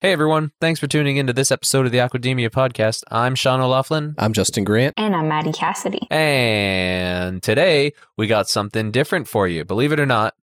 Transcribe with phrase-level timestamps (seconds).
[0.00, 3.02] Hey everyone, thanks for tuning into this episode of the Aquademia podcast.
[3.10, 4.14] I'm Sean O'Laughlin.
[4.16, 4.94] I'm Justin Grant.
[4.96, 6.06] And I'm Maddie Cassidy.
[6.08, 9.64] And today we got something different for you.
[9.64, 10.34] Believe it or not,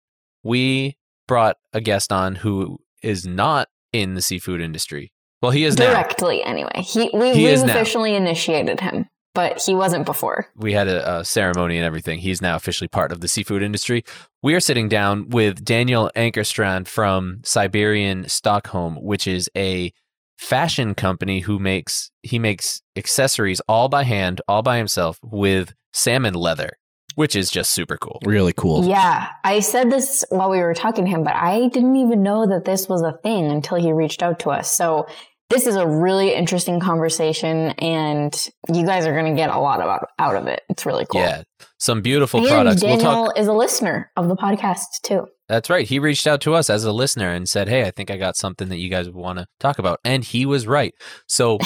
[0.44, 5.14] we brought a guest on who is not in the seafood industry.
[5.42, 6.52] Well, he is directly now.
[6.52, 6.82] anyway.
[6.82, 8.18] He we, he we've officially now.
[8.18, 10.48] initiated him but he wasn't before.
[10.56, 12.20] We had a, a, ceremony and everything.
[12.20, 14.04] He's now officially part of the seafood industry.
[14.42, 19.94] We are sitting down with Daniel Ankerstrand from Siberian Stockholm, which is a
[20.38, 26.34] fashion company who makes he makes accessories all by hand, all by himself with salmon
[26.34, 26.72] leather.
[27.16, 28.20] Which is just super cool.
[28.26, 28.84] Really cool.
[28.84, 29.30] Yeah.
[29.46, 32.66] I said this while we were talking to him, but I didn't even know that
[32.66, 34.70] this was a thing until he reached out to us.
[34.76, 35.08] So
[35.50, 39.80] this is a really interesting conversation and you guys are going to get a lot
[39.82, 40.62] of, out of it.
[40.70, 41.22] It's really cool.
[41.22, 41.44] Yeah.
[41.78, 42.82] Some beautiful and products.
[42.82, 45.28] Daniel we'll talk- is a listener of the podcast too.
[45.48, 45.88] That's right.
[45.88, 48.36] He reached out to us as a listener and said, Hey, I think I got
[48.36, 50.00] something that you guys want to talk about.
[50.04, 50.94] And he was right.
[51.28, 51.60] So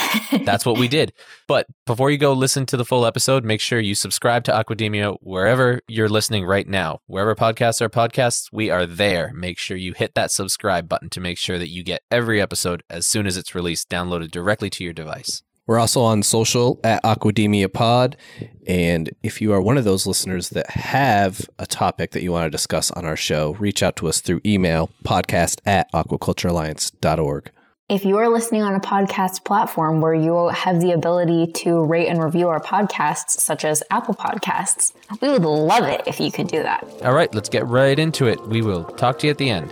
[0.44, 1.14] that's what we did.
[1.48, 5.16] But before you go listen to the full episode, make sure you subscribe to Aquademia
[5.22, 7.00] wherever you're listening right now.
[7.08, 9.32] Wherever podcasts are podcasts, we are there.
[9.34, 12.84] Make sure you hit that subscribe button to make sure that you get every episode
[12.90, 15.42] as soon as it's released, downloaded directly to your device.
[15.70, 18.18] We're also on social at Aquademia Pod.
[18.66, 22.48] And if you are one of those listeners that have a topic that you want
[22.48, 27.52] to discuss on our show, reach out to us through email podcast at aquaculturealliance.org.
[27.88, 32.08] If you are listening on a podcast platform where you have the ability to rate
[32.08, 36.48] and review our podcasts, such as Apple Podcasts, we would love it if you could
[36.48, 36.84] do that.
[37.04, 38.42] All right, let's get right into it.
[38.48, 39.72] We will talk to you at the end.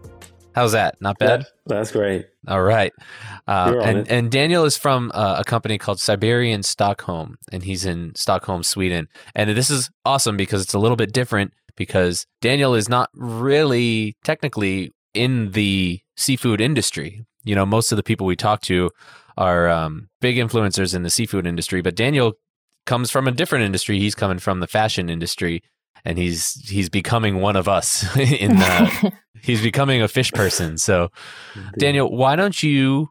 [0.53, 0.99] How's that?
[1.01, 1.45] Not bad?
[1.65, 2.27] that's great.
[2.47, 2.91] All right.
[3.47, 8.13] Uh, and, and Daniel is from uh, a company called Siberian Stockholm, and he's in
[8.15, 9.07] Stockholm, Sweden.
[9.35, 14.15] And this is awesome because it's a little bit different because Daniel is not really
[14.23, 17.25] technically in the seafood industry.
[17.43, 18.89] You know, most of the people we talk to
[19.37, 22.33] are um, big influencers in the seafood industry, but Daniel
[22.85, 23.99] comes from a different industry.
[23.99, 25.63] He's coming from the fashion industry
[26.05, 30.77] and he's he's becoming one of us in the he's becoming a fish person.
[30.77, 31.09] So
[31.77, 33.09] daniel why don't you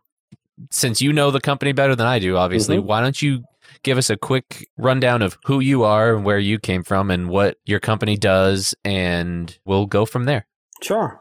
[0.71, 2.87] since you know the company better than i do obviously mm-hmm.
[2.87, 3.43] why don't you
[3.83, 7.29] give us a quick rundown of who you are and where you came from and
[7.29, 10.47] what your company does and we'll go from there.
[10.83, 11.21] Sure.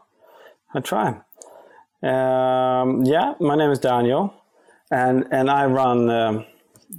[0.74, 1.20] I'll try.
[2.02, 4.32] Um, yeah my name is daniel
[4.90, 6.46] and and i run um,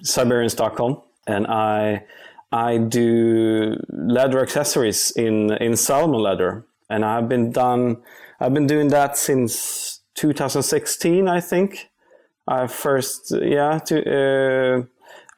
[0.03, 2.05] siberian stockholm and i
[2.51, 7.97] I do leather accessories in in salmon leather, and I've been done.
[8.39, 11.89] I've been doing that since 2016, I think.
[12.47, 14.87] I first, yeah, to,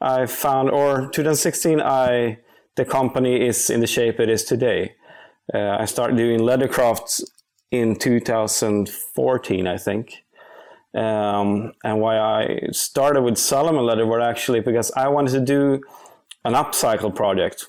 [0.00, 2.38] uh, I found, or 2016, I
[2.76, 4.94] the company is in the shape it is today.
[5.52, 7.24] Uh, I started doing leather crafts
[7.70, 10.24] in 2014, I think.
[10.94, 15.80] Um, and why I started with salmon leather were actually because I wanted to do
[16.44, 17.68] an upcycle project.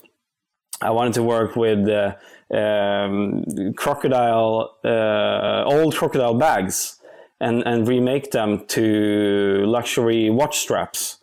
[0.80, 2.14] I wanted to work with uh,
[2.54, 3.44] um,
[3.76, 7.00] crocodile, uh, old crocodile bags,
[7.40, 11.18] and and remake them to luxury watch straps.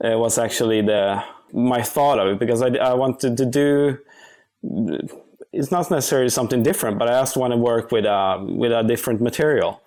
[0.00, 1.22] It was actually the
[1.52, 3.98] my thought of it because I, I wanted to do.
[5.52, 8.82] It's not necessarily something different, but I also want to work with a with a
[8.82, 9.80] different material.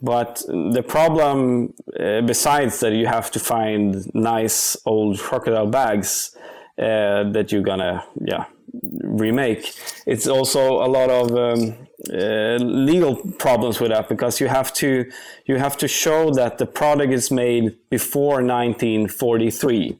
[0.00, 6.36] But the problem, uh, besides that, you have to find nice old crocodile bags
[6.78, 8.44] uh, that you're gonna, yeah,
[8.82, 9.74] remake.
[10.06, 15.10] It's also a lot of um, uh, legal problems with that because you have to
[15.46, 19.98] you have to show that the product is made before 1943.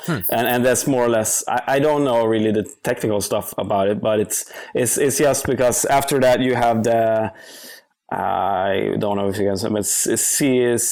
[0.00, 0.12] Hmm.
[0.30, 3.88] And, and that's more or less I, I don't know really the technical stuff about
[3.88, 7.32] it, but it's it's it's just because after that you have the
[8.14, 10.88] I don't know if you can say, but CITES,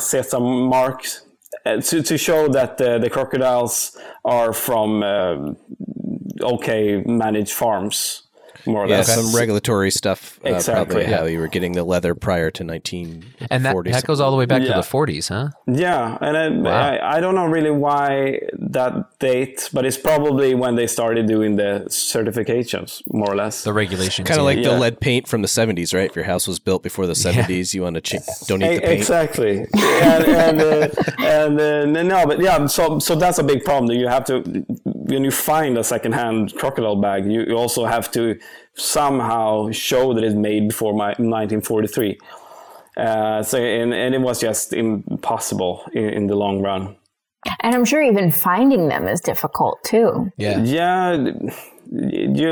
[0.00, 1.06] CITES mark
[1.66, 5.52] uh, to, to show that the, the crocodiles are from uh,
[6.40, 8.22] okay managed farms.
[8.66, 9.14] More or Yeah, less.
[9.14, 10.38] some regulatory stuff.
[10.44, 11.18] Uh, Exactly, Probably yeah.
[11.18, 13.46] how you were getting the leather prior to 1940s.
[13.50, 14.68] And that, that goes all the way back Yeah.
[14.68, 15.50] to the 40s, huh?
[15.66, 16.70] Yeah, and I, Wow.
[16.72, 21.56] I, I don't know really why that date, but it's probably when they started doing
[21.56, 23.64] the certifications, more or less.
[23.64, 24.26] The regulations.
[24.28, 24.70] Kind of like Yeah.
[24.70, 26.08] the lead paint from the 70s, right?
[26.10, 28.80] If your house was built before the 70s, you want to ch- don't eat the
[28.80, 28.92] paint.
[28.92, 30.88] Exactly, and and, uh,
[31.18, 33.86] and uh, no, but yeah, so so that's a big problem.
[33.88, 34.64] That you have to
[35.08, 38.38] when you find a secondhand crocodile bag, you, you also have to
[38.74, 42.18] somehow show that it's made before my 1943.
[42.96, 46.96] Uh, so and, and it was just impossible in, in the long run.
[47.60, 50.32] And I'm sure even finding them is difficult too.
[50.36, 50.58] Yeah.
[50.58, 51.12] Yeah,
[51.92, 52.50] you,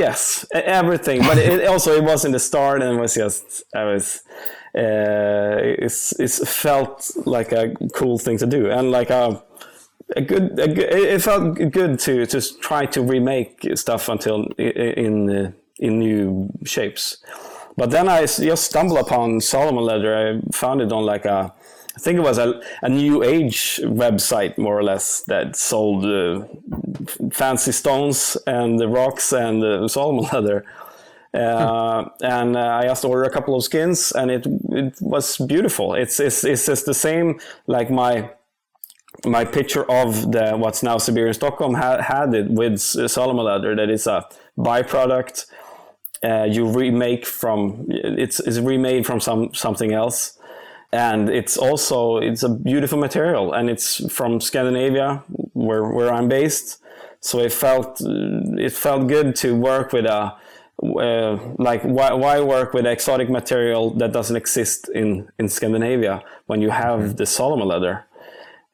[0.00, 1.20] yes, everything.
[1.20, 4.22] But it also it was in the start, and it was just I was.
[4.76, 9.40] Uh, it's it's felt like a cool thing to do, and like a
[10.16, 15.30] a good, a good it felt good to just try to remake stuff until in
[15.30, 17.18] uh, in new shapes.
[17.76, 20.14] But then I just stumbled upon Solomon leather.
[20.16, 21.52] I found it on like a,
[21.96, 26.44] I think it was a, a new age website more or less that sold uh,
[27.32, 30.64] fancy stones and the rocks and uh, Solomon leather.
[31.32, 35.94] Uh, and uh, I just ordered a couple of skins, and it it was beautiful.
[35.94, 38.30] It's it's it's just the same like my
[39.24, 43.74] my picture of the what's now Siberian Stockholm had, had it with Solomon leather.
[43.74, 44.26] That is a
[44.58, 45.46] byproduct.
[46.22, 50.38] Uh, you remake from it's it's remade from some something else,
[50.92, 55.22] and it's also it's a beautiful material, and it's from Scandinavia,
[55.52, 56.80] where where I'm based.
[57.20, 60.34] So it felt it felt good to work with a
[60.82, 66.60] uh, like why, why work with exotic material that doesn't exist in in Scandinavia when
[66.60, 68.06] you have the Solomon leather.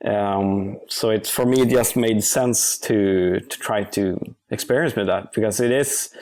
[0.04, 4.18] Um, so it for me it just made sense to to try to
[4.50, 6.14] experience with that because it is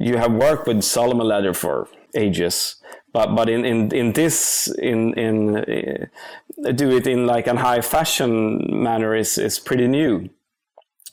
[0.00, 2.76] you have worked with Solomon leather for ages,
[3.12, 7.80] but but in in, in this in in uh, do it in like a high
[7.80, 10.28] fashion manner is is pretty new.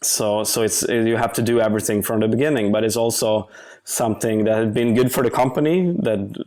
[0.03, 3.49] So so it's you have to do everything from the beginning, but it's also
[3.85, 6.45] something that has been good for the company that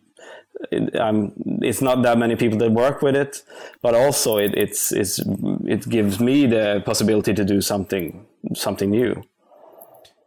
[0.98, 1.32] um,
[1.62, 3.42] it's not that many people that work with it,
[3.82, 5.20] but also it, it's, it's,
[5.64, 9.22] it gives me the possibility to do something something new.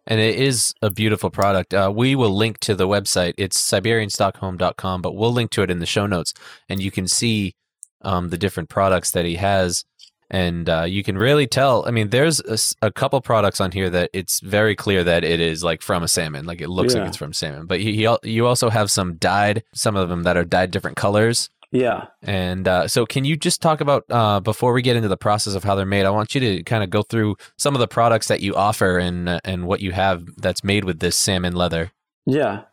[0.06, 1.74] And it is a beautiful product.
[1.74, 3.36] Uh, we will link to the website.
[3.38, 6.34] It's siberianstockholm.com, but we'll link to it in the show notes.
[6.68, 7.54] And you can see
[8.02, 9.86] um, the different products that he has.
[10.32, 11.86] And uh, you can really tell.
[11.88, 12.40] I mean, there's
[12.82, 16.08] a couple products on here that it's very clear that it is like from a
[16.08, 16.46] salmon.
[16.46, 17.00] Like it looks Yeah.
[17.02, 17.66] like it's from salmon.
[17.66, 20.98] But he, he, you also have some dyed, some of them that are dyed different
[20.98, 21.50] colors.
[21.72, 22.08] Yeah.
[22.24, 25.54] And uh, so, can you just talk about uh, before we get into the process
[25.54, 26.06] of how they're made?
[26.06, 28.98] I want you to kind of go through some of the products that you offer
[28.98, 31.92] and uh, and what you have that's made with this salmon leather.
[32.26, 32.64] Yeah.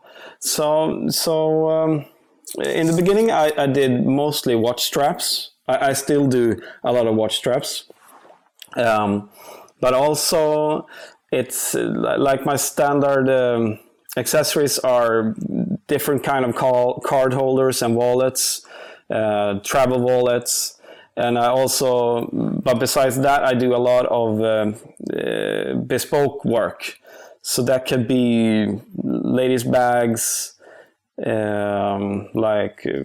[0.41, 2.07] So so um,
[2.65, 5.53] in the beginning, I, I did mostly watch straps.
[5.69, 7.85] I, I still do a lot of watch straps,
[8.77, 9.31] um,
[9.81, 10.87] but also
[11.33, 13.79] it's uh, like my standard um,
[14.17, 15.35] accessories are
[15.87, 18.67] different kind of call, card holders and wallets,
[19.11, 20.81] uh, travel wallets.
[21.19, 22.29] And I also,
[22.63, 24.75] but besides that, I do a lot of um
[25.15, 26.99] uh, bespoke work.
[27.43, 28.67] So that could be
[29.03, 30.55] ladies' bags,
[31.25, 33.05] um, like uh,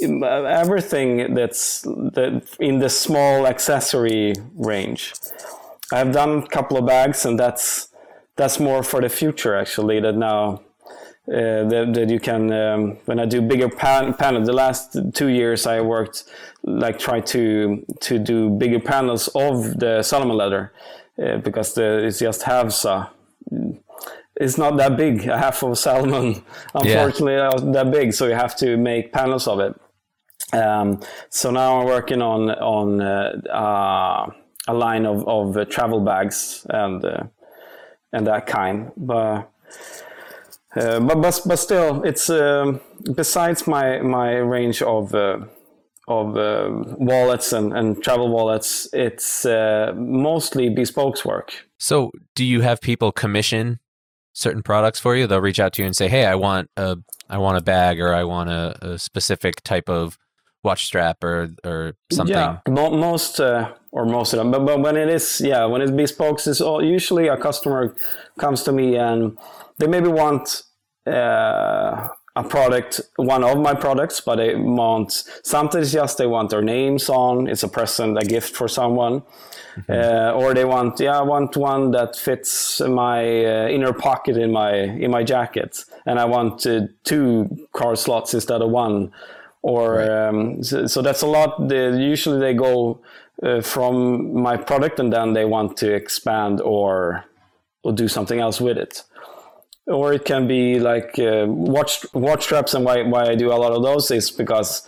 [0.00, 5.14] everything that's that in the small accessory range.
[5.92, 7.88] I've done a couple of bags, and that's
[8.36, 10.00] that's more for the future actually.
[10.00, 10.62] That now
[11.28, 14.44] uh, that, that you can um, when I do bigger pan- panel.
[14.44, 16.24] The last two years I worked
[16.62, 20.72] like try to to do bigger panels of the Solomon leather
[21.22, 23.10] uh, because the, it just has a
[24.38, 25.26] it's not that big.
[25.26, 26.42] A half of salmon,
[26.74, 28.12] unfortunately, not that big.
[28.12, 29.74] So you have to make panels of it.
[30.52, 34.30] Um, so now I'm working on on uh, uh,
[34.68, 37.24] a line of, of uh, travel bags and uh,
[38.12, 38.92] and that kind.
[38.96, 39.50] But
[40.76, 42.80] uh, but but but still, it's um,
[43.14, 45.14] besides my my range of.
[45.14, 45.46] Uh,
[46.08, 51.66] of uh, wallets and, and travel wallets, it's mostly bespoke work.
[51.80, 53.80] So, do you have people commission
[54.32, 55.26] certain products for you?
[55.26, 56.98] They'll reach out to you and say, "Hey, I want a
[57.28, 60.16] I want a bag or I want a, a specific type of
[60.62, 64.50] watch strap or or something." Yeah, most uh, or most of them.
[64.50, 67.96] But, but when it is, yeah, when it's bespoke, it's all, usually a customer
[68.38, 69.38] comes to me and
[69.78, 70.62] they maybe want
[71.06, 76.60] uh, a product, one of my products, but they want sometimes just they want their
[76.60, 77.46] names on.
[77.48, 79.22] It's a present, a gift for someone,
[79.76, 79.90] mm-hmm.
[79.90, 84.52] uh, or they want yeah, I want one that fits my uh, inner pocket in
[84.52, 89.12] my in my jacket, and I want uh, two card slots instead of one,
[89.72, 90.28] or right.
[90.28, 91.68] um, so, so, that's a lot.
[91.68, 93.00] They, usually they go
[93.42, 97.24] uh, from my product, and then they want to expand or
[97.82, 99.02] or do something else with it
[99.86, 102.74] or it can be like uh, watch watch straps.
[102.74, 104.86] And why why I do a lot of those is because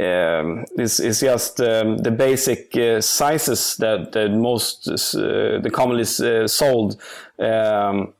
[0.00, 6.02] um, it's, it's just um, the basic uh, sizes that that most uh, the commonly
[6.02, 7.00] uh, sold.
[7.38, 8.14] Um,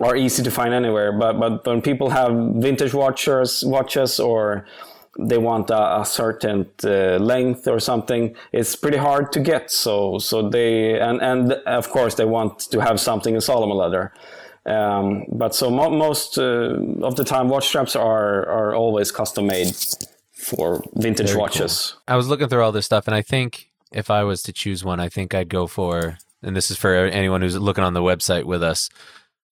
[0.00, 4.64] are easy to find anywhere, but but when people have vintage watches, watches, or
[5.18, 9.70] they want a, a certain uh, length or something, it's pretty hard to get.
[9.70, 14.12] So so they and and of course they want to have something in Salomon leather.
[14.66, 19.46] Um, but so mo- most uh, of the time, watch straps are are always custom
[19.46, 19.74] made
[20.32, 21.92] for vintage Very watches.
[21.92, 22.14] Cool.
[22.14, 24.84] I was looking through all this stuff, and I think if I was to choose
[24.84, 26.18] one, I think I'd go for.
[26.42, 28.88] And this is for anyone who's looking on the website with us.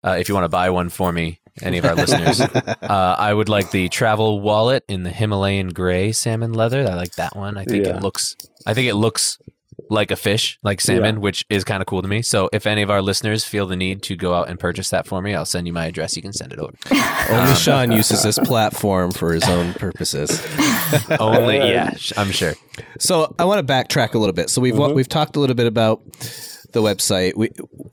[0.04, 2.40] Uh, if you want to buy one for me, any of our listeners,
[2.82, 6.80] uh, I would like the travel wallet in the Himalayan gray salmon leather.
[6.80, 7.56] I like that one.
[7.56, 7.96] I think yeah.
[7.96, 8.37] it looks.
[8.66, 9.38] I think it looks
[9.90, 11.20] like a fish, like salmon, yeah.
[11.20, 12.23] which is kind of cool to me.
[12.23, 15.06] So if any of our listeners feel the need to go out and purchase that
[15.06, 16.16] for me, I'll send you my address.
[16.16, 16.73] You can send it over.
[17.30, 20.30] Only um, Sean uses this platform for his own purposes.
[21.20, 22.54] Only, yeah, I'm sure.
[22.99, 24.50] So I want to backtrack a little bit.
[24.50, 24.94] So we've mm-hmm.
[24.94, 26.02] we've talked a little bit about
[26.75, 27.35] the website.
[27.37, 27.50] We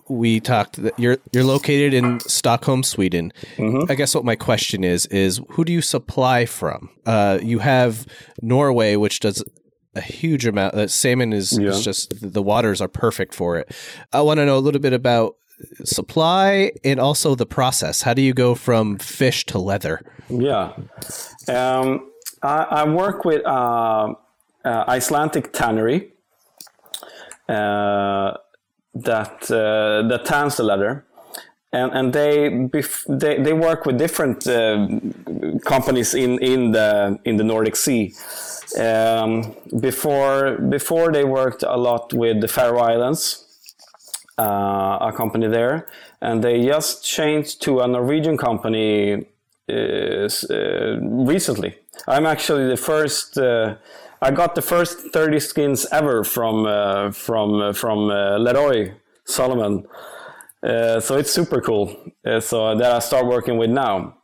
[0.09, 3.31] we talked that you're you're located in Stockholm, Sweden.
[3.55, 3.89] Mm-hmm.
[3.89, 6.89] I guess what my question is is who do you supply from?
[7.05, 8.05] Uh, you have
[8.41, 9.43] Norway, which does
[9.95, 10.73] a huge amount.
[10.73, 11.69] Uh, salmon is, yeah.
[11.69, 13.73] is just the waters are perfect for it.
[14.11, 15.35] I want to know a little bit about
[15.83, 18.01] supply and also the process.
[18.01, 20.01] How do you go from fish to leather?
[20.29, 20.73] Yeah,
[21.47, 22.09] um,
[22.41, 24.13] I, I, work with uh,
[24.63, 26.13] uh, Icelandic tannery
[27.49, 28.37] uh,
[28.93, 31.05] that uh, that tans the leather.
[31.73, 34.87] And, and they, bef- they they work with different uh,
[35.63, 38.13] companies in, in the in the Nordic Sea,
[38.77, 43.45] um, before before they worked a lot with the Faroe Islands,
[44.37, 45.87] uh, a company there,
[46.19, 49.25] and they just changed to a Norwegian company
[49.69, 51.75] uh, uh, recently.
[52.07, 53.37] I'm actually the first.
[53.37, 53.75] Uh,
[54.21, 58.93] I got the first 30 skins ever from uh, from uh, from Leroy
[59.25, 59.85] Salomon.
[60.63, 61.95] so it's super cool.
[62.39, 64.17] so that I start working with now.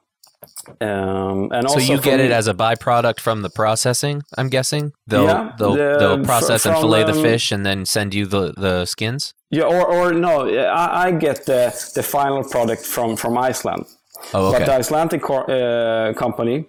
[0.81, 4.23] Um, and so you get it as a byproduct from the processing.
[4.37, 7.85] I'm guessing they'll yeah, they'll, the, they'll process and fillet um, the fish and then
[7.85, 9.33] send you the, the skins.
[9.49, 13.85] Yeah, or, or no, I, I get the the final product from from Iceland.
[14.33, 14.59] Oh, okay.
[14.59, 16.65] But the Icelandic uh, company,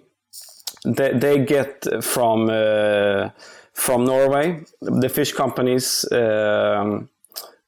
[0.85, 3.29] they, they get from uh,
[3.73, 4.63] from Norway.
[4.81, 6.05] The fish companies.
[6.11, 7.09] Um,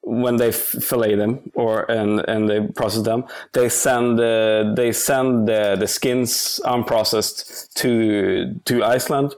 [0.04, 5.48] when they fillet them or and and they process them, they send uh, they send
[5.48, 9.36] the, the skins unprocessed to to Iceland,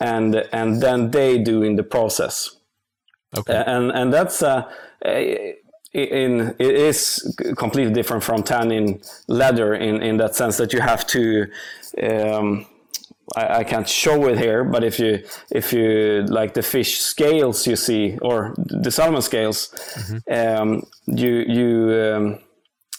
[0.00, 2.56] and and then they do in the process.
[3.36, 3.62] Okay.
[3.66, 4.70] And and that's uh,
[5.04, 11.06] in it is completely different from tanning leather in in that sense that you have
[11.08, 11.46] to
[12.02, 12.66] um,
[13.36, 17.66] I, I, can't show it here, but if you if you like the fish scales
[17.66, 20.62] you see or the salmon scales, mm-hmm.
[20.62, 22.38] um, you you um,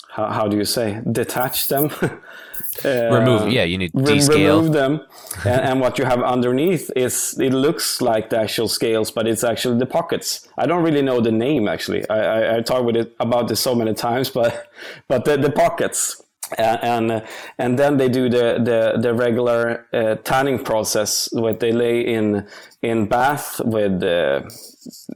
[0.09, 1.89] how, how, do you say detach them?
[2.01, 5.01] uh, remove, yeah, you need re- remove them,
[5.45, 9.43] and, and, what you have underneath is it looks like the actual scales, but it's
[9.43, 10.47] actually the pockets.
[10.57, 12.09] I don't really know the name actually.
[12.09, 14.71] I I, I talked with it about this so many times, but
[15.07, 16.22] but the, the pockets
[16.57, 17.23] and
[17.57, 22.47] and then they do the the, the regular uh, tanning process where they lay in
[22.81, 24.41] in bath with uh,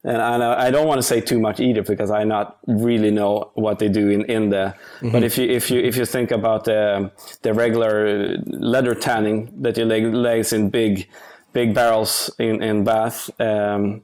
[0.03, 3.51] and I, I don't want to say too much either because I not really know
[3.55, 5.11] what they do in in there mm-hmm.
[5.11, 9.77] but if you if you if you think about the the regular leather tanning that
[9.77, 11.07] you lay lays in big
[11.53, 14.01] big barrels in in bath um,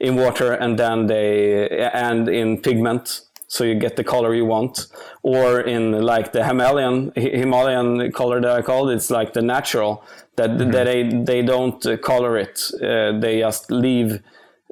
[0.00, 4.86] in water and then they and in pigment so you get the color you want.
[5.22, 10.04] Or in like the Himalayan Himalayan color that I called, it's like the natural
[10.36, 10.70] that mm-hmm.
[10.70, 12.60] that they they don't uh, color it.
[12.74, 14.22] Uh, they just leave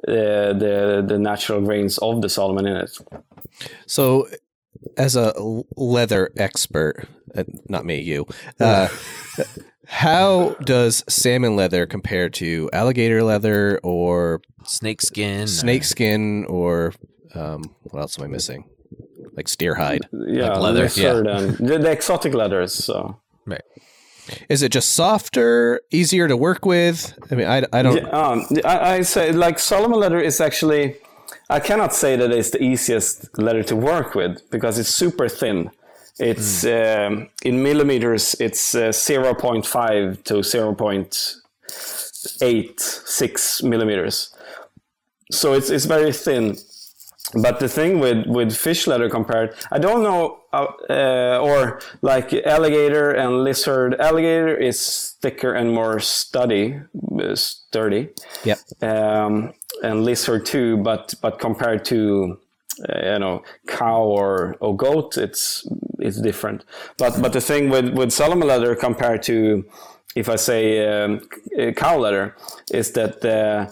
[0.07, 2.97] uh, the the natural grains of the Salomon in it.
[3.85, 4.27] So,
[4.97, 5.33] as a
[5.75, 8.27] leather expert, uh, not me, you.
[8.59, 8.87] Uh,
[9.87, 15.47] how does salmon leather compare to alligator leather or snake skin?
[15.47, 16.93] Snake skin or
[17.35, 18.69] um, what else am I missing?
[19.35, 21.13] Like steer hide, yeah, like leather, yeah.
[21.13, 22.73] the, the exotic leathers.
[22.73, 23.61] So right.
[24.49, 27.13] Is it just softer, easier to work with?
[27.29, 27.97] I mean, I, I don't.
[27.97, 30.95] Yeah, um, I, I say like Solomon leather is actually.
[31.49, 35.69] I cannot say that it's the easiest leather to work with because it's super thin.
[36.17, 37.07] It's mm.
[37.07, 38.35] um, in millimeters.
[38.39, 41.35] It's uh, zero point five to zero point
[42.41, 44.35] eight six millimeters.
[45.31, 46.57] So it's it's very thin.
[47.33, 52.33] But the thing with with fish leather compared, I don't know, uh, uh, or like
[52.33, 53.95] alligator and lizard.
[53.99, 56.79] Alligator is thicker and more sturdy,
[57.19, 58.09] uh, sturdy.
[58.43, 58.59] Yep.
[58.81, 59.53] Um,
[59.83, 62.39] and lizard too, but but compared to
[62.89, 65.65] uh, you know cow or, or goat it's
[65.99, 66.65] it's different
[66.97, 69.63] but but the thing with with Solomon leather compared to
[70.13, 71.21] if I say um,
[71.75, 72.35] cow leather
[72.73, 73.71] is that the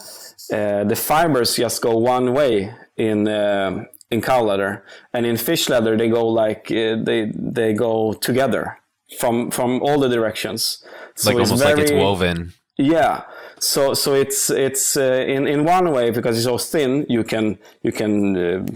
[0.52, 5.68] uh, the fibers just go one way in uh, in cow leather and in fish
[5.68, 8.78] leather they go like uh, they they go together
[9.18, 10.84] from from all the directions.
[11.16, 12.52] So like almost very, like it's woven.
[12.78, 13.24] Yeah.
[13.58, 17.58] So so it's it's uh, in in one way because it's so thin you can
[17.82, 18.66] you can uh,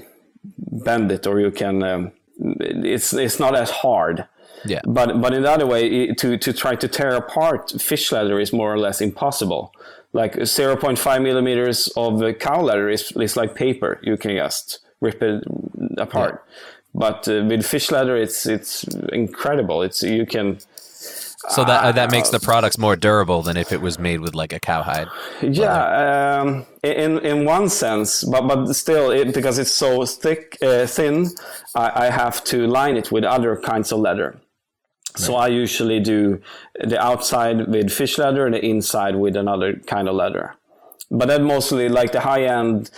[0.85, 4.27] bend it or you can um, it's it's not as hard.
[4.65, 4.81] Yeah.
[4.87, 8.53] But but in the other way to to try to tear apart fish leather is
[8.53, 9.73] more or less impossible
[10.13, 15.23] like 0.5 millimeters of the cow leather is, is like paper you can just rip
[15.23, 15.45] it
[15.99, 16.53] apart yeah.
[16.95, 20.59] but uh, with fish leather it's it's incredible it's you can
[21.51, 24.35] so that uh, that makes the products more durable than if it was made with
[24.35, 25.07] like a cowhide.
[25.41, 30.87] Yeah, um, in in one sense, but but still, it, because it's so thick, uh,
[30.87, 31.29] thin,
[31.75, 34.41] I, I, have to line it with other kinds of leather.
[35.19, 36.41] So I usually do
[36.83, 40.55] the outside with fish leather and the inside with another kind of leather.
[41.11, 42.91] But then mostly like the high end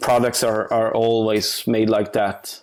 [0.00, 2.60] products are are always made like that.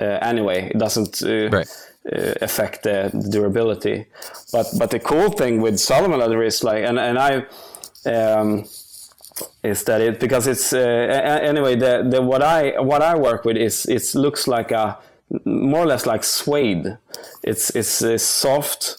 [0.00, 1.22] Uh, anyway, it doesn't.
[1.22, 1.68] Uh, right
[2.06, 4.06] uh, affect the durability.
[4.52, 7.46] But but the cool thing with Solomon leather is like, and and I.
[8.06, 8.64] Um,
[9.62, 13.56] is that it because it's uh, anyway the, the what I what I work with
[13.56, 14.98] is it looks like a
[15.44, 16.98] more or less like suede.
[17.42, 18.98] It's it's, it's soft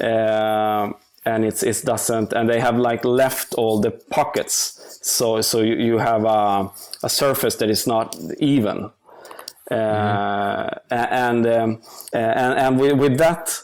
[0.00, 0.90] uh,
[1.24, 5.74] and it's it doesn't and they have like left all the pockets so so you,
[5.74, 6.70] you have a,
[7.02, 8.90] a surface that is not even
[9.70, 10.94] mm-hmm.
[10.94, 11.82] and, um,
[12.12, 13.62] and and with, with that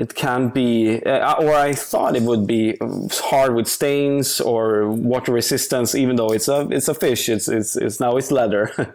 [0.00, 2.78] it can be, uh, or I thought it would be
[3.12, 7.28] hard with stains or water resistance, even though it's a it's a fish.
[7.28, 8.72] It's it's, it's now it's leather,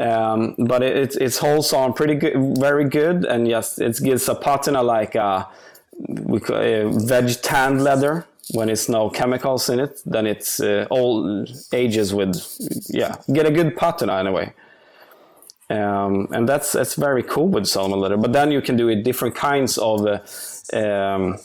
[0.00, 4.28] um, but it, it, it holds on pretty good, very good, and yes, it gives
[4.28, 5.46] a patina like a,
[6.48, 10.00] a veg tanned leather when it's no chemicals in it.
[10.06, 12.34] Then it's uh, all ages with
[12.88, 14.54] yeah, get a good patina anyway.
[15.68, 18.16] Um, and that's that's very cool with Solomon leather.
[18.16, 21.38] But then you can do it different kinds of uh, um,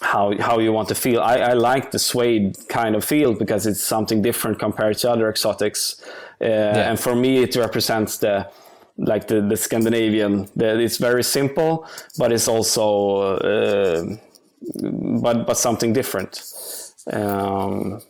[0.00, 1.20] how how you want to feel.
[1.20, 5.28] I, I, like the suede kind of feel because it's something different compared to other
[5.28, 6.00] exotics.
[6.40, 6.90] Uh, yeah.
[6.90, 8.50] And for me, it represents the
[8.96, 10.48] like the, the Scandinavian.
[10.56, 11.86] The, it's very simple,
[12.18, 14.16] but it's also uh,
[15.22, 16.42] but but something different.
[17.12, 18.00] Um,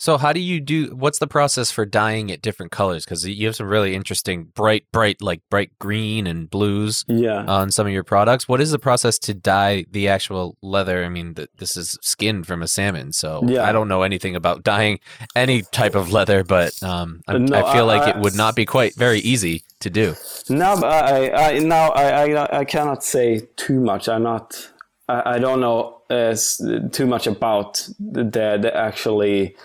[0.00, 3.46] so how do you do what's the process for dyeing it different colors cuz you
[3.46, 7.44] have some really interesting bright bright like bright green and blues yeah.
[7.46, 8.48] on some of your products.
[8.48, 11.04] What is the process to dye the actual leather?
[11.04, 13.64] I mean, this is skin from a salmon, so yeah.
[13.64, 15.00] I don't know anything about dyeing
[15.36, 18.56] any type of leather, but um, no, I feel I, like I, it would not
[18.56, 20.14] be quite very easy to do.
[20.48, 24.08] No, I, I now I, I cannot say too much.
[24.08, 24.70] I'm not
[25.08, 26.36] I, I don't know uh,
[26.90, 29.56] too much about the, the actually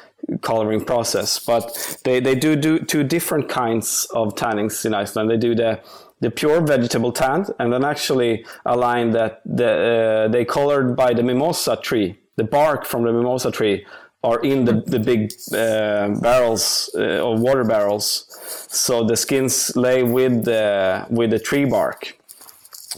[0.42, 1.40] coloring process.
[1.40, 5.30] But they, they do do two different kinds of tannings in Iceland.
[5.30, 5.80] They do the
[6.22, 11.14] the pure vegetable tan, and then actually a line that the, uh, they colored by
[11.14, 12.18] the mimosa tree.
[12.38, 13.86] The bark from the mimosa tree
[14.24, 18.08] are in the, the big uh, barrels uh, or water barrels.
[18.70, 22.18] So the skins lay with the with the tree bark,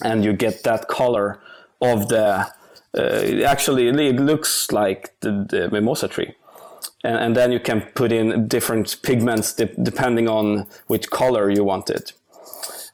[0.04, 1.40] and you get that color
[1.82, 2.48] of the.
[2.98, 6.34] Uh, actually, it looks like the, the mimosa tree
[7.04, 11.64] and, and then you can put in different pigments de- depending on which color you
[11.64, 12.14] want it.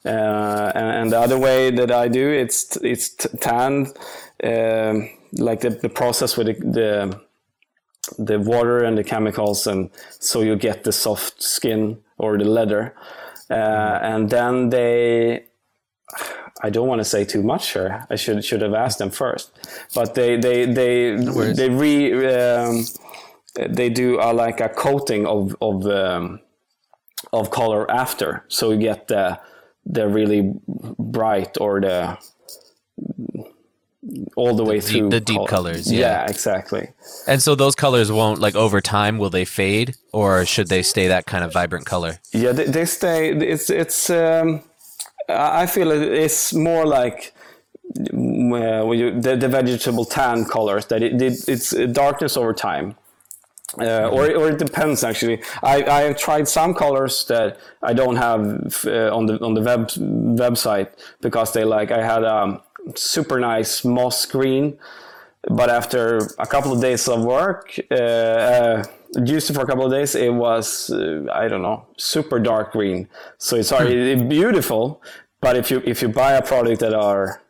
[0.06, 3.96] Uh, and, and, the other way that I do it's it's tanned
[4.44, 4.96] uh,
[5.32, 7.22] like the, the process with the, the,
[8.22, 9.90] the water and the chemicals and
[10.20, 12.94] so you get the soft skin or the leather
[13.50, 15.46] uh, and then they
[16.62, 18.06] I don't want to say too much here.
[18.10, 19.52] I should should have asked them first,
[19.94, 22.86] but they they they no they re um,
[23.56, 26.40] they do a, like a coating of of um,
[27.32, 29.40] of color after, so you get the
[29.86, 30.54] the really
[30.98, 32.18] bright or the
[34.36, 36.00] all the way deep- through the deep col- colors, Yeah.
[36.00, 36.30] yeah.
[36.30, 36.90] exactly.
[37.28, 41.08] And so those colors won't like over time will they fade or should they stay
[41.08, 42.20] that kind of vibrant color?
[42.34, 43.32] Yeah, they, they stay.
[43.32, 44.10] It's it's.
[44.10, 44.62] Um,
[45.30, 47.34] I feel it's more like
[48.12, 52.96] uh, you, the, the vegetable tan colors that it, it it's darkness over time.
[53.80, 55.42] Uh, or, or it depends actually.
[55.64, 59.62] I, I have tried some colors that I don't have uh, on the on the
[59.62, 60.90] web website
[61.22, 62.62] because they like I had a
[62.96, 64.78] super nice moss green,
[65.50, 68.84] but after a couple of days of work, uh, uh,
[69.26, 72.74] used it for a couple of days, it was uh, I don't know super dark
[72.74, 73.08] green.
[73.38, 75.02] So it's already it's beautiful,
[75.42, 77.42] but if you if you buy a product that are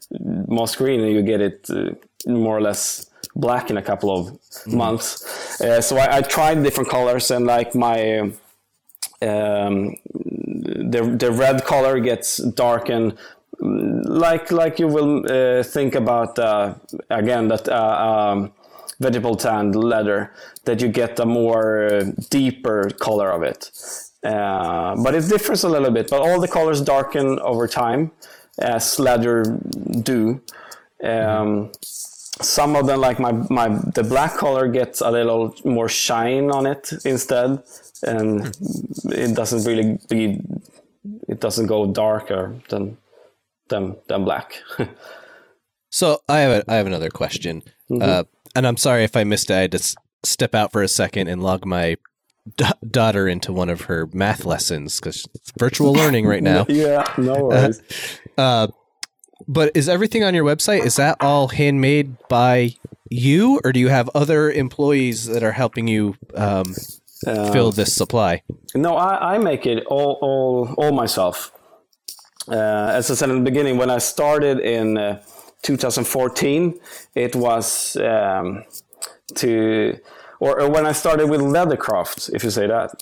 [0.48, 1.92] moss green, you get it uh,
[2.28, 5.60] more or less black in a couple of months.
[5.62, 8.32] Uh, so I, I tried different colors and like my
[9.22, 13.18] um, the the red color gets darkened
[13.60, 16.76] like like you will uh, think about uh,
[17.10, 18.52] again that uh, um,
[19.00, 20.32] vegetable tanned leather
[20.66, 23.72] that you get a more uh, deeper color of it.
[24.24, 28.12] Uh, but it differs a little bit but all the colors darken over time
[28.60, 29.44] as leather
[30.02, 30.42] do.
[31.04, 31.72] Um,
[32.44, 36.66] some of them like my, my the black color gets a little more shine on
[36.66, 37.64] it instead
[38.04, 38.56] and
[39.06, 40.40] it doesn't really be
[41.28, 42.98] it doesn't go darker than
[43.70, 44.62] than than black
[45.90, 47.62] So I have a, I have another question,
[48.02, 48.24] uh,
[48.56, 49.54] and I'm sorry if I missed it.
[49.54, 51.98] I had to s- step out for a second and log my
[52.58, 56.66] da- daughter into one of her math lessons because it's virtual learning right now.
[56.68, 57.80] yeah no worries
[58.40, 58.68] Uh,
[59.48, 62.76] but is everything on your website is that all handmade by
[63.10, 66.74] you, or do you have other employees that are helping you um,
[67.24, 68.42] fill this supply?
[68.76, 71.52] No, I, I make it all, all, all myself.
[72.48, 75.22] Uh, as I said in the beginning, when I started in uh,
[75.62, 76.80] 2014,
[77.16, 78.66] it was um,
[79.36, 79.98] to,
[80.40, 83.02] or, or when I started with Leathercraft, if you say that.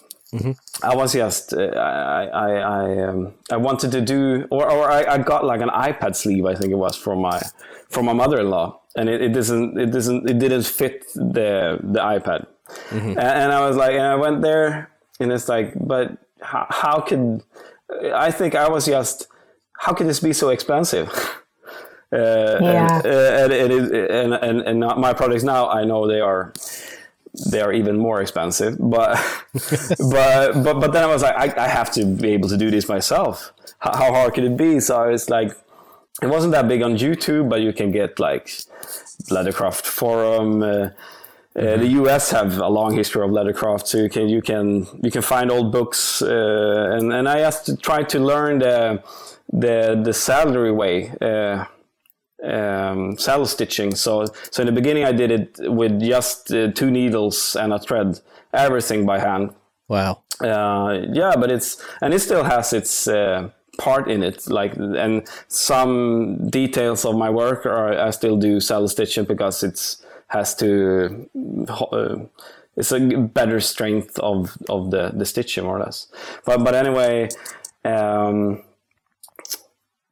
[0.82, 5.04] I was just, uh, I, I, I, um, I wanted to do, or, or I,
[5.16, 7.42] I got like an iPad sleeve, I think it was from my,
[7.90, 12.48] from my mother-in-law, and it, it doesn't, it doesn't, it didn't fit the, the iPad.
[12.92, 14.90] And, and I was like, and I went there,
[15.20, 17.44] and it's like, but how, how could,
[18.14, 19.28] I think I was just,
[19.78, 21.10] how could this be so expensive?
[22.14, 22.96] Uh, Yeah.
[22.98, 26.52] and, uh, and, it and, and, and not my products now, I know they are,
[27.50, 29.16] they are even more expensive, but,
[30.00, 32.70] but, but, but then I was like, I, I have to be able to do
[32.70, 33.54] this myself.
[33.80, 34.80] How, how hard could it be?
[34.80, 35.56] So I was like,
[36.22, 38.48] it wasn't that big on YouTube, but you can get like
[39.30, 40.62] Leathercraft forum.
[40.62, 40.90] Uh,
[41.54, 45.12] uh, the US have a long history of leathercraft, so you can you can you
[45.12, 49.04] can find old books, uh, and and I asked to try to learn the
[49.52, 51.66] the the saddlery way, uh,
[52.44, 53.96] um, saddle stitching.
[53.96, 57.80] So so in the beginning I did it with just uh, two needles and a
[57.80, 58.20] thread,
[58.54, 59.54] everything by hand.
[59.88, 60.22] Wow.
[60.40, 64.48] Uh, yeah, but it's and it still has its uh, part in it.
[64.48, 70.04] Like and some details of my work are I still do saddle stitching because it's
[70.28, 71.30] has to.
[71.68, 72.18] Uh,
[72.78, 76.08] it's a better strength of of the the stitching more or less.
[76.46, 77.30] But but anyway.
[77.84, 78.64] Um,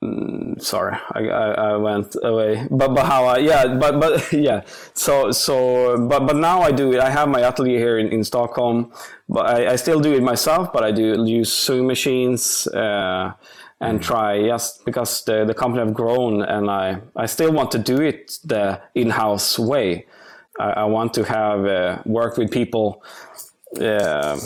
[0.03, 2.67] mm, sorry I, I, I went away.
[2.69, 4.61] But but how I yeah but but yeah.
[4.93, 6.99] So so but but now I do it.
[6.99, 8.91] I have my atelier here in, in Stockholm
[9.27, 13.33] but I, I still do it myself but I do use sewing machines uh,
[13.81, 17.79] and try just because the, the company have grown and I, I still want to
[17.79, 20.05] do it the in-house way.
[20.59, 23.03] I, I want to have uh, work with people
[23.79, 24.37] uh,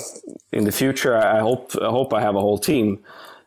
[0.51, 1.17] in the future.
[1.17, 2.99] I hope I hope I have a whole team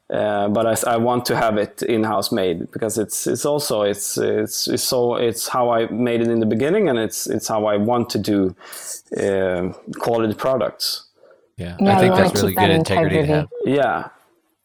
[0.08, 4.16] uh, but I, I, want to have it in-house made because it's it's also it's,
[4.16, 7.66] it's it's so it's how I made it in the beginning and it's it's how
[7.66, 8.54] I want to do
[9.20, 11.08] uh, quality products.
[11.56, 13.32] Yeah, Yeah, I think that's really keep that good integrity to integrity.
[13.32, 14.10] have.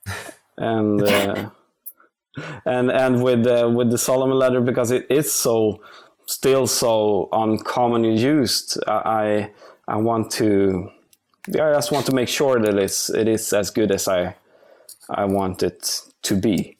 [0.08, 0.24] Yeah,
[0.58, 1.50] and uh,
[2.66, 5.82] and and with uh, with the Solomon leather because it is so
[6.28, 8.78] still so uncommonly used.
[8.88, 9.50] I
[9.88, 10.92] I want to
[11.48, 14.36] yeah, I just want to make sure that it's it is as good as I
[15.14, 16.78] I want it to be.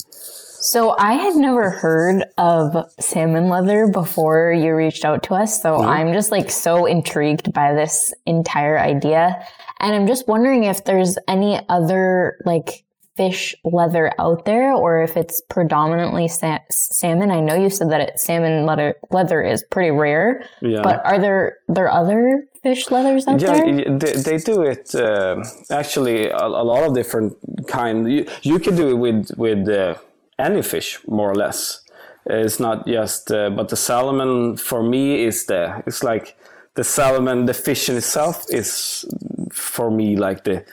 [0.62, 5.60] So I had never heard of salmon leather before you reached out to us.
[5.60, 5.90] So mm-hmm.
[5.90, 9.44] I'm just like so intrigued by this entire idea.
[9.80, 12.84] And I'm just wondering if there's any other like
[13.18, 17.32] fish leather out there or if it's predominantly sa- salmon.
[17.32, 20.82] I know you said that it, salmon leather, leather is pretty rare, Yeah.
[20.84, 24.00] but are there, there other fish leathers out Yeah, there?
[24.00, 27.36] they, they do it uh, actually a, a lot of different
[27.68, 28.12] kind.
[28.12, 29.96] You, you can do it with with uh,
[30.38, 31.82] any fish more or less.
[32.26, 35.82] It's not just, uh, but the salmon for me is the.
[35.88, 36.38] It's like
[36.76, 39.06] the salmon, the fish in itself is
[39.52, 40.64] for me like the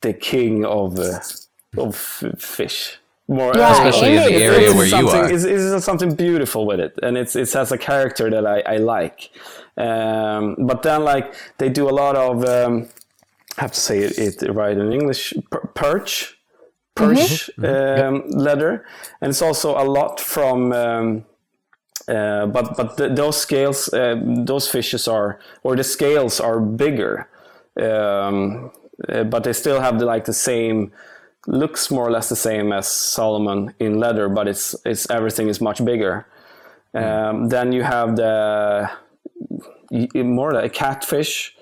[0.00, 1.18] the king of uh,
[1.76, 1.96] of
[2.38, 2.98] fish.
[3.28, 5.30] More, yeah, especially in the area where you are.
[5.30, 8.76] It's, it's, something beautiful with it, and it's it has a character that I, I
[8.78, 9.30] like.
[9.76, 12.88] Um, but then, like they do a lot of, um,
[13.56, 15.34] I have to say it, it right in English,
[15.74, 16.36] perch,
[16.96, 17.64] perch mm-hmm.
[17.64, 18.24] um, yep.
[18.28, 18.84] leather,
[19.20, 20.72] and it's also a lot from.
[20.72, 21.24] Um,
[22.08, 27.28] uh, but but the, those scales, uh, those fishes are, or the scales are bigger,
[27.80, 28.72] um,
[29.08, 30.90] uh, but they still have the, like the same
[31.46, 35.60] looks more or less the same as Solomon in leather, but it's it's everything is
[35.60, 36.26] much bigger.
[36.94, 37.02] Mm.
[37.02, 38.90] Um, then you have the
[40.14, 41.56] more like a catfish.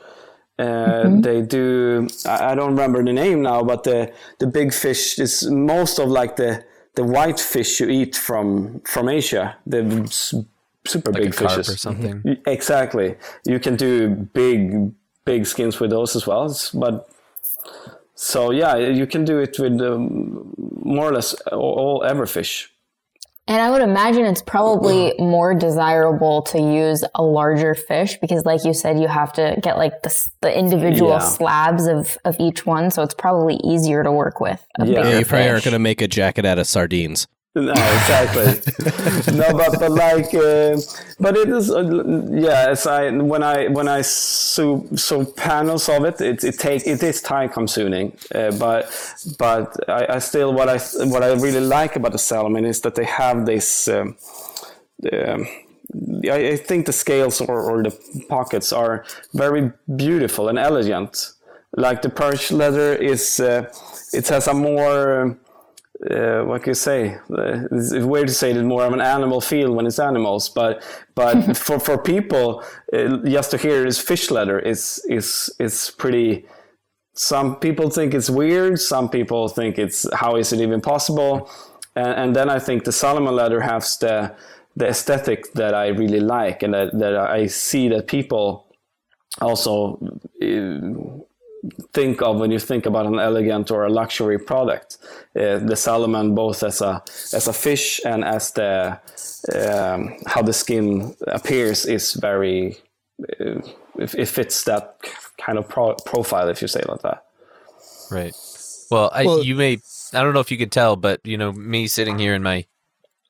[0.58, 1.20] Uh, mm-hmm.
[1.22, 2.08] They do.
[2.26, 6.36] I don't remember the name now, but the the big fish is most of like
[6.36, 6.64] the
[6.94, 9.56] the white fish you eat from from Asia.
[9.66, 10.06] The
[10.86, 12.20] super like big fishes or something.
[12.22, 12.48] Mm-hmm.
[12.48, 13.16] Exactly.
[13.46, 14.92] You can do big
[15.24, 17.08] big skins with those as well, but
[18.20, 20.52] so yeah, you can do it with um,
[20.84, 22.68] more or less all, all fish.
[23.48, 28.62] And I would imagine it's probably more desirable to use a larger fish because, like
[28.66, 31.18] you said, you have to get like the, the individual yeah.
[31.20, 32.90] slabs of, of each one.
[32.90, 34.62] So it's probably easier to work with.
[34.78, 37.26] yeah, yeah you probably aren't going to make a jacket out of sardines.
[37.52, 38.44] No, exactly.
[39.36, 40.76] no, but but like, uh,
[41.18, 41.68] but it is.
[41.68, 41.82] Uh,
[42.30, 46.86] yeah, as I when I when I sew sew panels of it, it it take
[46.86, 48.16] it is time consuming.
[48.32, 48.88] Uh, but
[49.36, 52.94] but I, I, still what I what I really like about the Salomon is that
[52.94, 53.88] they have this.
[53.88, 54.16] Um,
[55.12, 55.48] um,
[56.30, 61.32] I, I think the scales or, or the pockets are very beautiful and elegant.
[61.76, 63.72] Like the perch leather is, uh,
[64.12, 65.38] it has a more
[66.08, 67.16] uh, what can you say?
[67.30, 70.82] Uh, it's weird to say that more of an animal feel when it's animals, but
[71.14, 76.46] but for for people, uh, just to hear is fish leather is is is pretty.
[77.14, 78.78] Some people think it's weird.
[78.78, 81.50] Some people think it's how is it even possible?
[81.96, 84.34] And, and then I think the Salomon leather has the
[84.76, 88.66] the aesthetic that I really like, and that, that I see that people
[89.40, 89.98] also
[90.42, 91.24] uh,
[91.92, 94.98] think of when you think about an elegant or a luxury product.
[95.36, 98.98] Uh, the Salomon, both as a as a fish and as the
[99.54, 102.76] um, how the skin appears, is very
[103.40, 103.60] uh,
[103.98, 104.96] it, it, fits that
[105.38, 107.24] kind of pro- profile, if you say like that.
[108.10, 108.34] Right.
[108.90, 109.78] Well, I, well, you may
[110.12, 112.66] I don't know if you could tell, but you know me sitting here in my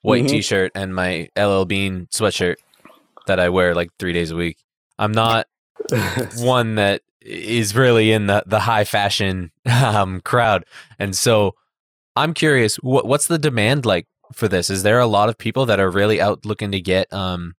[0.03, 0.37] white mm-hmm.
[0.37, 2.57] t-shirt and my LL Bean sweatshirt
[3.27, 4.59] that I wear like three days a week.
[4.99, 5.47] I'm not
[6.39, 10.65] one that is really in the the high fashion um, crowd,
[10.99, 11.55] and so
[12.17, 14.71] I'm curious, what what's the demand like for this?
[14.71, 17.55] Is there a lot of people that are really out looking to get um,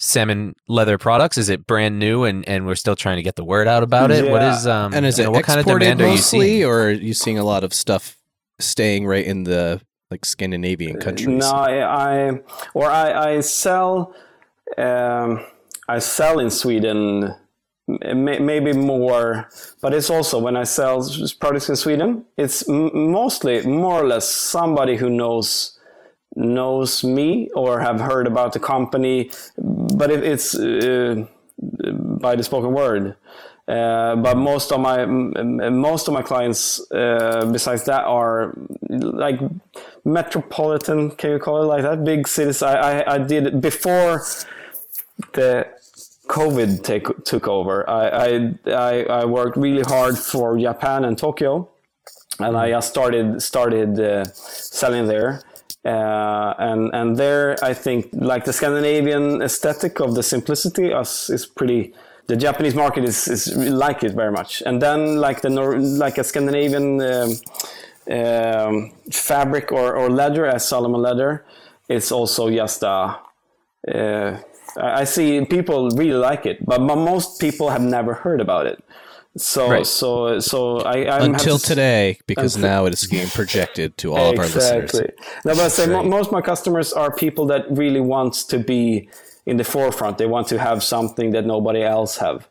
[0.00, 1.38] salmon leather products?
[1.38, 4.10] Is it brand new and, and we're still trying to get the word out about
[4.10, 4.24] it?
[4.24, 4.30] Yeah.
[4.30, 6.64] What is um and is it know, what kind of demand mostly, are you seeing,
[6.64, 8.16] or are you seeing a lot of stuff
[8.58, 11.28] staying right in the like Scandinavian countries?
[11.28, 12.40] No, I, I
[12.74, 14.14] or I I sell
[14.76, 15.44] um,
[15.88, 17.34] I sell in Sweden
[18.14, 19.48] maybe more
[19.80, 24.96] but it's also when i sell products in sweden it's mostly more or less somebody
[24.96, 25.78] who knows
[26.36, 31.24] knows me or have heard about the company but it, it's uh,
[31.60, 33.16] by the spoken word.
[33.68, 38.52] Uh, but most of my most of my clients uh, besides that are
[38.88, 39.38] like
[40.04, 42.04] metropolitan can you call it like that?
[42.04, 42.62] Big cities.
[42.62, 44.24] I i, I did before
[45.34, 45.68] the
[46.30, 47.88] COVID take, took over.
[47.90, 51.68] I, I, I worked really hard for Japan and Tokyo,
[52.38, 55.42] and I started started uh, selling there.
[55.84, 61.46] Uh, and and there, I think like the Scandinavian aesthetic of the simplicity is, is
[61.46, 61.94] pretty.
[62.26, 66.16] The Japanese market is, is like it very much, and then like the Nor- like
[66.16, 67.30] a Scandinavian um,
[68.08, 71.44] um, fabric or, or leather as Solomon leather,
[71.88, 73.18] it's also just a
[73.88, 74.38] uh,
[74.76, 78.82] I see people really like it, but, but most people have never heard about it.
[79.36, 79.86] So right.
[79.86, 84.14] so so I I'm until to, today because until, now it is being projected to
[84.14, 84.44] all exactly.
[84.44, 85.10] of our listeners.
[85.44, 86.04] No, but I say right.
[86.04, 89.08] most of my customers are people that really wants to be
[89.46, 90.18] in the forefront.
[90.18, 92.48] They want to have something that nobody else have.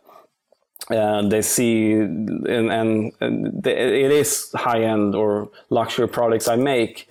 [0.90, 7.10] And they see and, and, and it is high end or luxury products I make.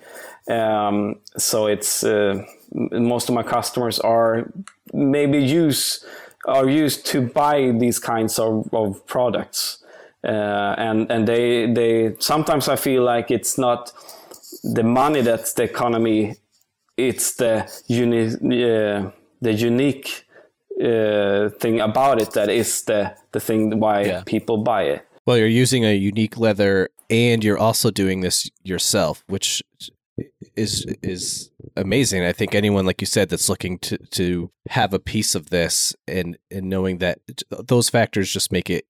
[0.49, 2.43] Um, so it's uh,
[2.73, 4.51] most of my customers are
[4.93, 6.05] maybe use
[6.45, 9.83] are used to buy these kinds of, of products
[10.23, 13.91] uh, and and they they sometimes I feel like it's not
[14.63, 16.35] the money that's the economy
[16.97, 20.25] it's the uni- uh, the unique
[20.83, 24.23] uh, thing about it that is the the thing why Yeah.
[24.25, 25.01] people buy it.
[25.25, 29.61] Well, you're using a unique leather, and you're also doing this yourself, which
[30.59, 32.23] is is amazing.
[32.23, 35.95] I think anyone, like you said, that's looking to to have a piece of this,
[36.07, 37.19] and and knowing that
[37.49, 38.85] those factors just make it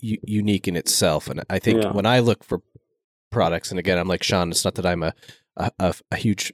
[0.00, 1.28] u- unique in itself.
[1.28, 1.92] And I think Yeah.
[1.92, 2.62] when I look for
[3.30, 4.50] products, and again, I'm like Sean.
[4.50, 5.14] It's not that I'm a
[5.56, 6.52] a, a, huge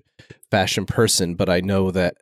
[0.51, 2.17] fashion person, but I know that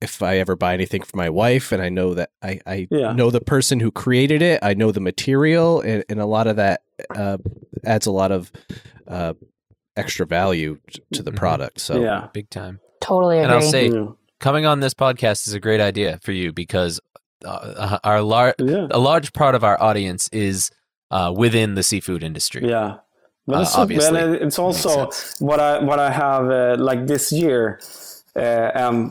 [0.00, 3.12] if I ever buy anything for my wife and I know that I, I Yeah.
[3.12, 6.56] know the person who created it, I know the material, and, and a lot of
[6.56, 6.82] that
[7.14, 7.38] uh,
[7.84, 8.50] adds a lot of
[9.06, 9.34] uh,
[9.98, 11.36] extra value t- to the Mhm.
[11.36, 11.80] product.
[11.80, 12.80] So yeah, Big time.
[13.00, 13.44] Totally agree.
[13.44, 14.06] And I'll say, yeah,
[14.40, 17.00] coming on this podcast is a great idea for you because
[17.44, 18.88] uh, our lar- yeah.
[18.90, 20.70] a large part of our audience is
[21.10, 22.62] uh, within the seafood industry.
[22.68, 22.96] Yeah,
[23.46, 24.20] but Uh, it's, so- obviously.
[24.20, 27.78] and it's also what I what I have uh, like this year.
[28.36, 29.10] Uh, um,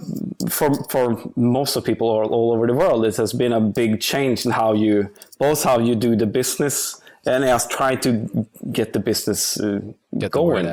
[0.49, 3.99] for for most of people all, all over the world, it has been a big
[3.99, 8.09] change in how you both how you do the business and just try to
[8.71, 9.79] get the business uh,
[10.17, 10.65] Get the going.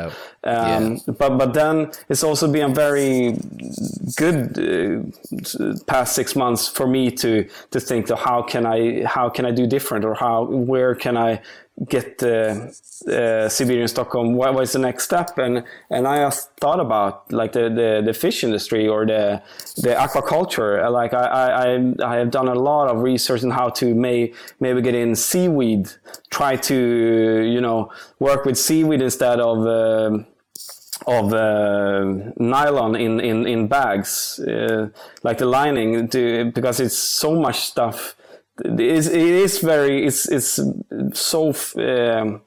[0.44, 3.37] Um, But but then it's also been a very
[4.16, 9.44] good uh, past six months for me to to think how can I how can
[9.44, 11.40] I do different or how where can I
[11.89, 12.69] get uh,
[13.11, 17.53] uh, Siberian Stockholm what was the next step and and I just thought about like
[17.53, 19.43] the, the, the fish industry or the
[19.79, 23.93] the aquaculture like I, I, I- have done a lot of research on how to
[23.95, 25.89] may, maybe get in seaweed
[26.31, 26.75] try to
[27.55, 30.27] you know work with seaweed instead of um
[31.09, 32.05] of uh,
[32.39, 34.89] nylon in, in, in bags, uh,
[35.25, 38.15] like the lining, to, because it's so much stuff.
[38.64, 40.61] It is, it is very, it's, it's
[41.12, 42.43] so, um,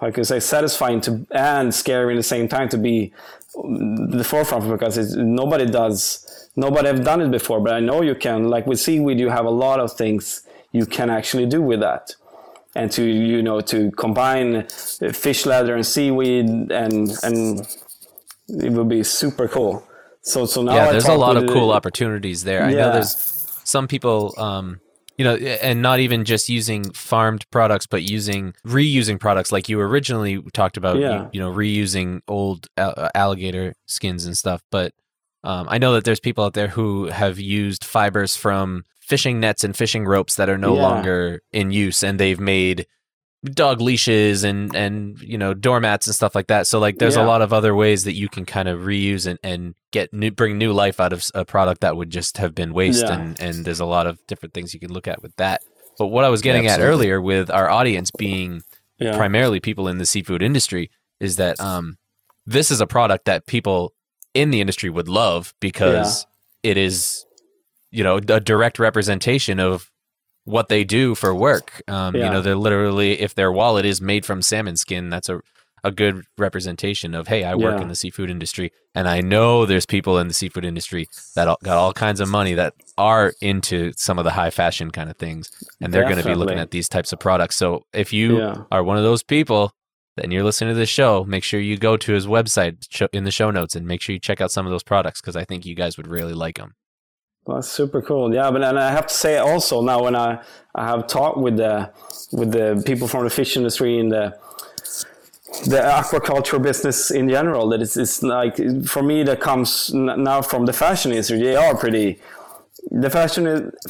[0.00, 3.12] how can I say, satisfying to and scary at the same time to be
[3.54, 7.60] the forefront because it's, nobody does, nobody have done it before.
[7.60, 8.48] But I know you can.
[8.48, 12.14] Like with seaweed, you have a lot of things you can actually do with that
[12.74, 14.66] and to you know to combine
[15.12, 17.66] fish leather and seaweed and and
[18.48, 19.82] it would be super cool.
[20.22, 22.62] So so now yeah, I there's a lot of cool opportunities there.
[22.62, 23.16] I know there's
[23.64, 24.80] some people, um,
[25.18, 29.78] you know, and not even just using farmed products, but using reusing products like you
[29.80, 30.98] originally talked about.
[30.98, 31.24] Yeah.
[31.24, 32.68] You, you know, reusing old
[33.14, 34.62] alligator skins and stuff.
[34.70, 34.92] But
[35.44, 39.64] um, I know that there's people out there who have used fibers from fishing nets
[39.64, 40.82] and fishing ropes that are no Yeah.
[40.82, 42.86] longer in use, and they've made
[43.44, 46.66] dog leashes and and you know doormats and stuff like that.
[46.66, 49.38] So like there's a lot of other ways that you can kind of reuse and,
[49.42, 52.72] and get new bring new life out of a product that would just have been
[52.74, 53.14] waste Yeah.
[53.14, 55.62] and and there's a lot of different things you can look at with that.
[55.98, 58.62] But what i was getting at earlier with our audience being
[58.98, 59.16] yeah.
[59.16, 61.96] primarily people in the seafood industry is that um
[62.46, 63.94] this is a product that people
[64.34, 66.26] in the industry would love because
[66.62, 67.24] it is
[67.90, 69.90] you know a direct representation of
[70.48, 74.24] what they do for work um you know they're literally if their wallet is made
[74.24, 75.40] from salmon skin that's a
[75.84, 77.82] a good representation of hey i work Yeah.
[77.82, 81.06] in the seafood industry and i know there's people in the seafood industry
[81.36, 84.90] that all, got all kinds of money that are into some of the high fashion
[84.90, 87.84] kind of things and they're going to be looking at these types of products so
[87.92, 88.64] if you Yeah.
[88.72, 89.70] are one of those people
[90.20, 92.74] and you're listening to this show, make sure you go to his website
[93.12, 95.36] in the show notes and make sure you check out some of those products because
[95.36, 96.74] I think you guys would really like them.
[97.48, 98.34] That's super cool.
[98.34, 100.40] Yeah, but and I have to say also now when I,
[100.74, 101.90] I have talked with the
[102.32, 104.38] with the people from the fish industry and the
[105.66, 108.56] the aquaculture business in general that it's, it's like
[108.86, 112.20] for me that comes n- now from the fashion industry they are pretty
[112.90, 113.44] the fashion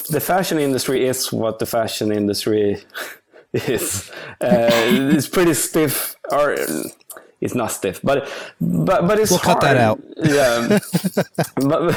[0.09, 2.79] the fashion industry is what the fashion industry
[3.53, 4.71] is uh,
[5.14, 6.55] it's pretty stiff or
[7.40, 8.29] it's not stiff but
[8.61, 10.01] but but it's We'll cut that out.
[10.23, 10.79] yeah
[11.57, 11.94] but,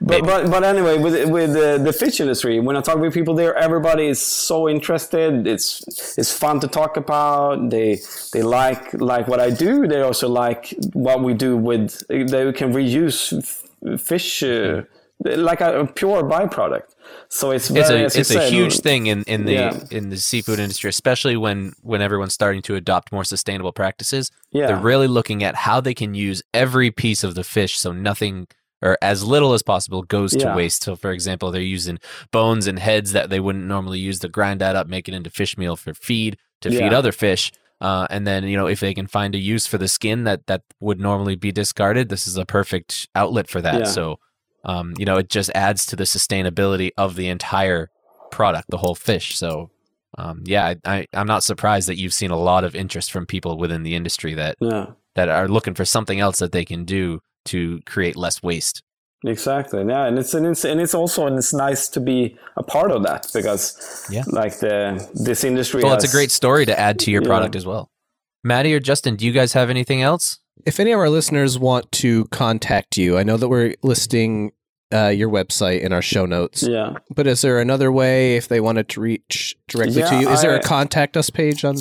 [0.00, 3.34] but, but but anyway, with with the, the fish industry, when I talk with people
[3.34, 5.46] there, everybody is so interested.
[5.46, 5.82] It's
[6.18, 7.70] it's fun to talk about.
[7.70, 7.98] They
[8.32, 9.86] they like like what I do.
[9.86, 12.06] They also like what we do with.
[12.08, 14.82] They can reuse f- fish uh,
[15.24, 16.94] like a, a pure byproduct.
[17.28, 19.78] So it's very, It's a it's a huge thing in, in the Yeah.
[19.90, 24.30] in the seafood industry, especially when when everyone's starting to adopt more sustainable practices.
[24.52, 24.66] Yeah.
[24.68, 28.46] They're really looking at how they can use every piece of the fish so nothing
[28.82, 30.82] or as little as possible goes to waste.
[30.84, 31.98] So for example, they're using
[32.30, 35.30] bones and heads that they wouldn't normally use to grind that up, make it into
[35.30, 37.52] fish meal for feed to feed other fish.
[37.80, 40.46] Uh, and then you know if they can find a use for the skin that
[40.46, 43.80] that would normally be discarded, this is a perfect outlet for that.
[43.80, 43.84] Yeah.
[43.86, 44.18] So
[44.64, 47.90] um, you know it just adds to the sustainability of the entire
[48.30, 49.36] product, the whole fish.
[49.38, 49.70] So
[50.18, 53.26] um, yeah, I, I, I'm not surprised that you've seen a lot of interest from
[53.26, 54.86] people within the industry that Yeah.
[55.14, 57.20] that are looking for something else that they can do
[57.54, 58.82] to create less waste.
[59.24, 59.84] Exactly.
[59.86, 62.90] Yeah, and it's and it's and it's also and it's nice to be a part
[62.90, 65.82] of that because yeah, like the this industry.
[65.82, 67.90] Well, has, it's a great story to add to your product as well.
[68.42, 70.38] Maddie or Justin, do you guys have anything else?
[70.64, 74.52] If any of our listeners want to contact you, I know that we're listing
[74.92, 76.62] uh, your website in our show notes.
[76.62, 76.94] Yeah.
[77.14, 80.30] But is there another way if they wanted to reach directly Yeah, to you?
[80.30, 81.76] Is there I- a contact us page on?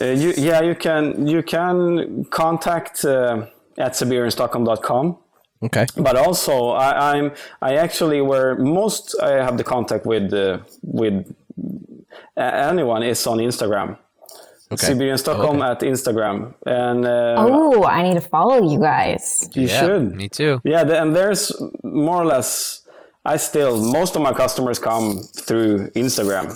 [0.00, 3.46] Uh, you, yeah, you can you can contact uh,
[3.84, 5.18] at siberianstockholm.com.
[5.66, 5.86] Okay.
[5.96, 7.26] But also, I, I'm
[7.60, 11.16] I actually where most I have the contact with uh, with
[12.36, 13.96] uh, anyone is on Instagram.
[14.72, 14.86] Okay.
[14.86, 19.46] Siberian Stockholm at Instagram, and uh, Oh, I need to follow you guys.
[19.54, 20.14] you yeah, should.
[20.16, 20.62] Me too.
[20.64, 21.52] Yeah, the, and there's
[21.84, 22.80] more or less.
[23.24, 25.06] I still most of my customers come
[25.46, 26.46] through Instagram,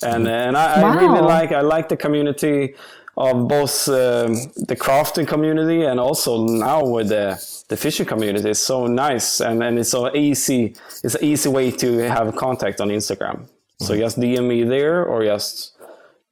[0.00, 2.74] and and I, I really like I like the community
[3.16, 4.34] of both um,
[4.68, 7.38] the crafting community and also now with the
[7.68, 8.50] the fishing community.
[8.50, 10.74] It's so nice and and it's so easy.
[11.02, 13.48] It's an easy way to have contact on Instagram.
[13.80, 15.76] So just DM me there or just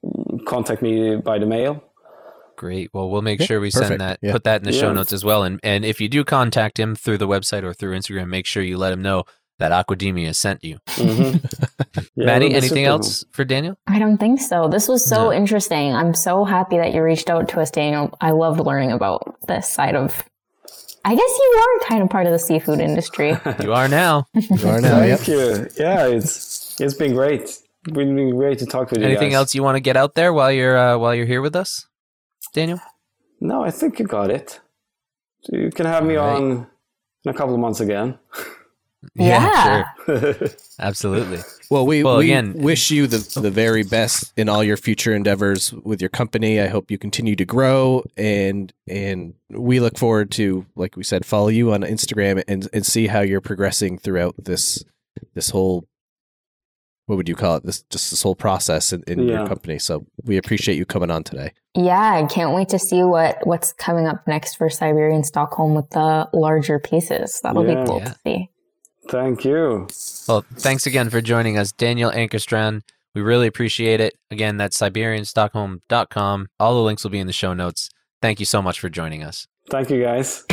[0.05, 1.83] mm, contact me by the mail.
[2.57, 2.91] Great.
[2.95, 3.89] Well, we'll make Yeah, sure we perfect.
[3.89, 4.33] send that, Yeah.
[4.33, 5.43] put that in the show notes as well.
[5.43, 8.63] And and if you do contact him through the website or through Instagram, make sure
[8.63, 9.25] you let him know
[9.59, 10.79] that Aquademia sent you.
[10.97, 11.41] Mhm.
[12.17, 13.77] Yeah, Maddie, anything super else for Daniel?
[13.89, 14.69] I don't think so.
[14.69, 15.33] This was so No.
[15.33, 15.93] interesting.
[15.95, 18.17] I'm so happy that you reached out to us, Daniel.
[18.21, 20.25] I loved learning about this side of.
[21.05, 23.37] I guess you are kind of part of the seafood industry.
[23.63, 24.27] You are now.
[24.35, 25.03] You are now.
[25.03, 25.19] Yep.
[25.21, 25.69] Thank you.
[25.79, 27.43] Yeah, it's it's been great.
[27.43, 27.61] It's
[27.93, 29.07] been great to talk with you.
[29.07, 29.37] Anything guys.
[29.39, 31.87] else you want to get out there while you're uh, while you're here with us,
[32.55, 32.81] Daniel?
[33.41, 34.61] No, I think you got it.
[35.43, 36.37] So you can have me All right.
[36.43, 36.67] on
[37.25, 38.19] in a couple of months again.
[39.15, 39.85] Yeah.
[40.07, 40.49] sure.
[40.81, 41.39] Absolutely.
[41.71, 45.15] Well, we, Well, we again- wish you the, the very best in all your future
[45.15, 46.61] endeavors with your company.
[46.61, 51.25] I hope you continue to grow and and we look forward to, like we said,
[51.25, 54.85] follow you on Instagram and, and see how you're progressing throughout this
[55.35, 55.85] this whole
[57.07, 57.65] what would you call it?
[57.65, 59.79] This just this whole process in, in your company.
[59.79, 61.53] So we appreciate you coming on today.
[61.77, 65.91] Yeah, I can't wait to see what what's coming up next for Siberian Stockholm with
[65.91, 67.41] the larger pieces.
[67.43, 67.83] That'll Yeah.
[67.83, 68.05] be cool Yeah.
[68.05, 68.51] to see.
[69.09, 69.87] Thank you.
[70.29, 72.83] Well, thanks again for joining us, Daniel Ankerstrand.
[73.15, 74.15] We really appreciate it.
[74.31, 76.49] Again, that's SiberianStockholm.com.
[76.59, 77.91] All the links will be in the show notes.
[78.21, 79.47] Thank you so much for joining us.
[79.71, 80.45] Thank you, guys.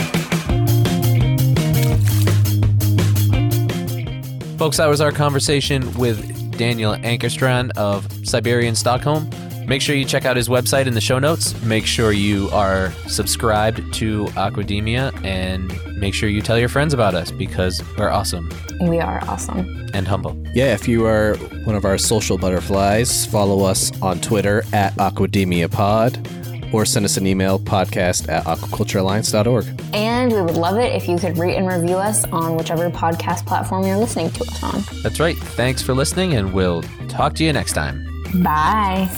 [4.58, 9.28] Folks, that was our conversation with Daniel Ankerstrand of Siberian Stockholm.
[9.68, 11.60] Make sure you check out his website in the show notes.
[11.64, 17.14] Make sure you are subscribed to Aquademia and make sure you tell your friends about
[17.16, 18.50] us because we're awesome
[18.82, 19.90] We are awesome.
[19.94, 20.36] and humble.
[20.54, 25.72] Yeah, if you are one of our social butterflies, follow us on Twitter at Aquademia
[25.72, 26.28] Pod
[26.74, 29.66] or send us an email podcast at aquaculturealliance.org.
[29.94, 33.46] And we would love it if you could rate and review us on whichever podcast
[33.46, 34.84] platform you're listening to us on.
[35.04, 35.38] That's right.
[35.38, 38.06] Thanks for listening, and we'll talk to you next time.
[38.42, 39.10] Bye.